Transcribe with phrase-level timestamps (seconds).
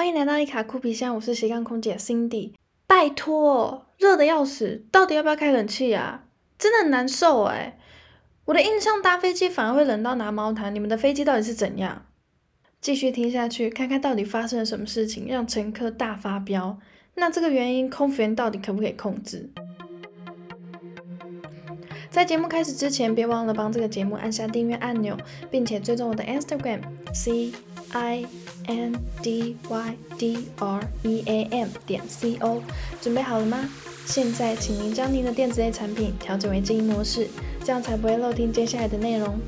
[0.00, 2.52] 欢迎来到伊卡酷皮箱，我是斜杠空姐 Cindy。
[2.86, 6.24] 拜托，热的要死，到底要不要开冷气啊？
[6.58, 7.78] 真的很难受哎。
[8.46, 12.06] 我的印象搭飞机反而会冷到拿毛毯，你们的飞机到底是怎样？
[12.80, 16.78] 继续听下去，看看到底发生了什么事情，让乘客大发飙。
[17.16, 19.50] 那这个原因，空服员到底可不可以控制？
[22.08, 25.14] 在节目开始之前，别忘了帮这个节目按下订阅按钮，
[25.50, 26.80] 并且追踪我的 Instagram
[27.12, 27.52] C
[27.92, 28.24] I
[28.66, 32.62] N D Y D R E A M 点 C O。
[33.00, 33.68] 准备好了吗？
[34.06, 37.28] 现在，请您将您的电子类产品调整为静音模式，
[37.64, 39.38] 这样才不会漏听接下来的内容。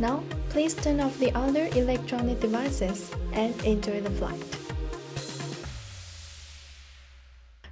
[0.00, 2.98] Now, please turn off the other electronic devices
[3.34, 4.38] and enjoy the flight。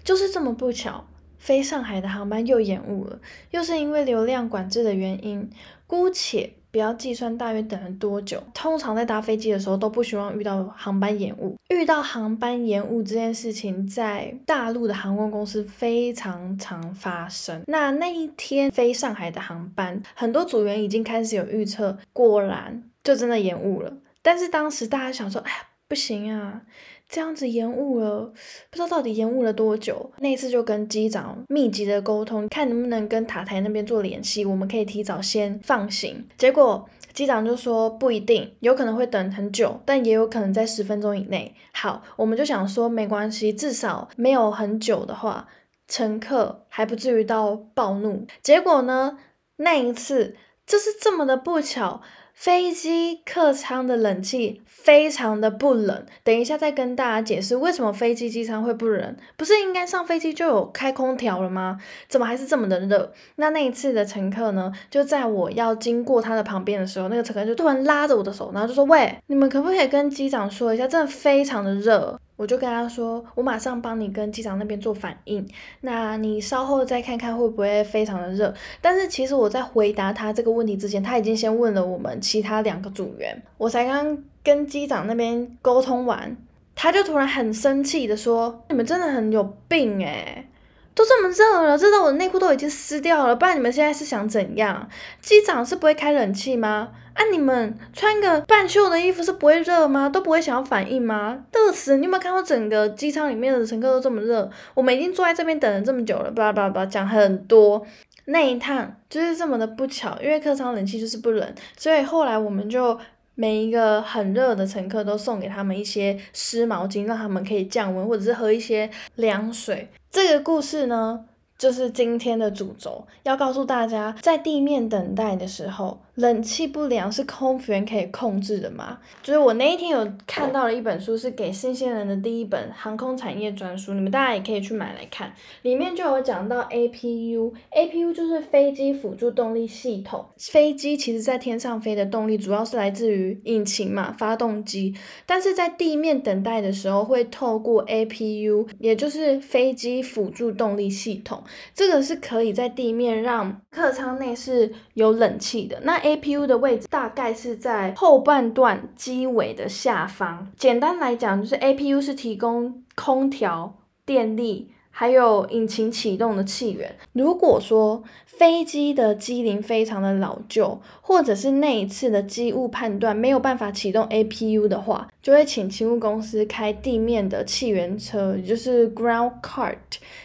[0.02, 1.06] 就是这么不巧。
[1.38, 3.18] 飞上海的航班又延误了，
[3.50, 5.50] 又是因为流量管制的原因。
[5.86, 11.56] 姑且不要计算大约等了多久，通常在搭飞机的时候都不希望遇到航班延误。
[11.68, 17.62] 遇到航班延误这件事情，在大陆的航空公司非常常发生。
[17.66, 23.92] 那那一天飞上海的航班，很多组员已经开始有预测，果然就真的延误了。
[24.22, 25.56] 但是当时大家想说，哎呀，
[25.88, 26.62] 不行啊！
[27.10, 28.32] 这样子延误了，
[28.70, 30.10] 不知道到底延误了多久。
[30.18, 36.24] 那一次就跟机长密集的沟通，看能不能跟塔台那边做联系，我们可以提早先放行。
[36.38, 41.52] 结果机长就说不一定，有可能会等很久，但也有可能在十分钟以内。
[41.72, 45.48] 好，我们就想说没关系，至少没有很久的话，
[45.88, 48.24] 乘客还不至于到暴怒。
[48.40, 49.18] 结果呢，
[49.56, 52.00] 那一次就是这么的不巧。
[52.40, 59.14] 飞机客舱的冷气非常的不冷，等一下再跟大家解释为什么飞机机舱会不冷。
[59.36, 61.78] 不是应该上飞机就有开空调了吗？
[62.08, 63.12] 怎么还是这么的热？
[63.36, 75.46] 那那一次的乘客呢，就在我要经过他的旁边的时候，那个乘客就突然拉着我的手，然后就说：“喂，你们可不可以跟机长说一下，真的非常的热。”我就跟他说，我马上帮你跟机长那边做反应，
[75.82, 78.54] 那你稍后再看看会不会非常的热。
[78.80, 86.34] 但是其实我在回答他这个问题之前，他已经先问了我们其他两个组员，我才刚跟机长那边沟通完，
[86.74, 90.46] 他就突然很生气的说，你们真的很有病诶
[90.94, 94.88] 都这么热了，热到我的内裤都已经湿掉了，不然你们现在是想怎样？
[95.20, 96.88] 机长是不会开冷气吗？
[97.20, 100.08] 啊，你们穿个半袖的衣服是不会热吗？
[100.08, 101.44] 都不会想要反应吗？
[101.52, 101.98] 热死！
[101.98, 104.50] 你有没有看到整个机舱里面的乘客都这么热？
[104.72, 107.86] 我们已经坐在这边等了这么久了，叭叭叭讲很多。
[108.24, 112.98] 那一趟就是这么的不巧，因为客舱冷气就是不冷，所以后来我们就
[113.34, 119.90] 每一个很热的乘客都送给他们一些湿毛巾，让他们可以降温，或者是喝一些凉水。
[120.10, 121.26] 这个故事呢，
[121.60, 126.00] 就是今天的主轴，要告诉大家，在地面等待的时候。
[126.16, 128.98] 冷气不良是空服员可以控制的吗？
[129.22, 135.32] 就是我那一天有看到了一本书，是给新鲜人的第一本航空产业专书，你们大家也可以去买来看。
[135.62, 140.26] 里面就有讲到 APU，APU 就是飞机辅助动力系统。
[140.36, 144.94] 飞机其实在天上飞的动力主要是来自于引擎嘛，发动机。
[145.24, 151.42] 但是在地面等待的时候，会透过 APU，也就是飞机辅助动力系统，
[151.74, 155.80] 这个是可以在地面让客舱内是有冷气的。
[155.82, 160.50] 那 A P U 的位置大概是在后半段机尾的下方。
[160.56, 163.74] 简单来讲，就是 A P U 是提供空调、
[164.04, 166.96] 电力，还有引擎启动的气源。
[167.12, 179.76] 如果说飞机的机龄非常的老旧，或者是那一次的机务判断没有办法启动 A P U 的话，就会请勤务公司开地面的气源车，也就是 ground cart，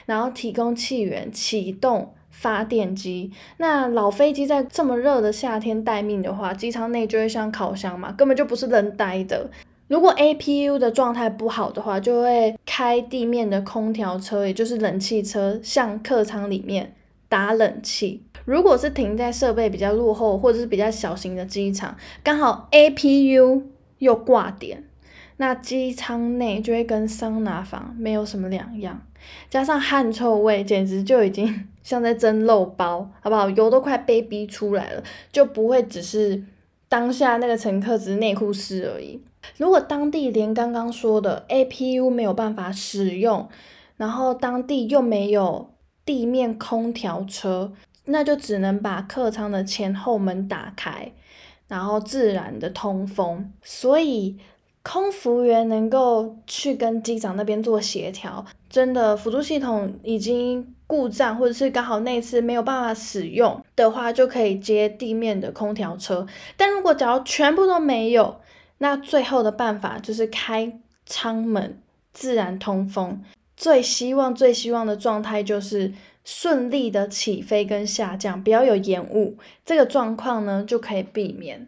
[0.06, 2.14] 然后提供气源启动。
[2.38, 9.50] 发电机，那老飞机在这么热的夏天待命的话，机舱内就会像烤箱嘛，根本就不是人待的。
[9.88, 16.96] 如果 A P U 的状态不好的话，就会开地面的空调车，也就是冷气车，向客舱里面
[17.30, 18.24] 打冷气。
[18.46, 23.64] 如果是停在设备比较落后或者是比较小型的机场，刚好 A P U
[24.00, 24.84] 又挂点。
[25.38, 29.02] 那机舱内就会跟桑拿房没有什么两样，
[29.50, 33.50] 加上汗臭味，简直就已经像在蒸肉包，好不好？
[33.50, 35.04] 油都快被逼出来了，
[35.34, 36.42] 就不会只是
[36.88, 39.22] 当下那个乘客只是内裤湿而已。
[39.58, 43.48] 如果当地连刚刚说的 APU 没有办法使用，
[43.98, 45.70] 然后当地又没有
[46.06, 47.72] 地面空调车，
[48.06, 51.12] 那就只能把客舱的前后门打开，
[51.68, 53.52] 然后自然的通风。
[53.64, 54.38] 所以。
[54.88, 66.28] 空服员能够去跟机长那边做协调，真的辅助系统已经故障，或者是刚好那次没有办法使用的话，就可以接地面的空调车。
[66.56, 68.36] 但如果假如全部都没有，
[68.78, 71.80] 那最后的办法就是开舱门
[72.14, 73.24] 自然通风。
[73.56, 75.94] 最希望、最希望的状态就是
[76.24, 79.38] 顺利的起飞跟下降，不要有延误。
[79.66, 81.68] 这个状况呢，就可以避免。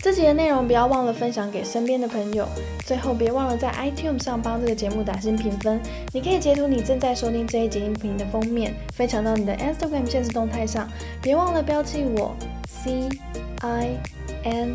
[0.00, 2.46] 这集的内容不要忘了分享给身边的朋友。
[2.84, 5.80] 最后别忘了在 iTunes 上帮这个节目打新评分。
[6.12, 10.86] 你可以截图你正在收听这一集音频的封面，分享到你的 Instagram 现实动态上。
[11.22, 12.36] 别忘了标记我
[12.68, 13.08] C
[13.60, 13.96] I
[14.44, 14.74] N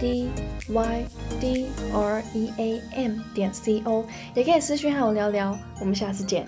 [0.00, 0.28] D
[0.68, 1.04] Y
[1.40, 4.04] D R E A M 点 C O，
[4.34, 5.56] 也可以私信和我聊聊。
[5.80, 6.46] 我们下次见。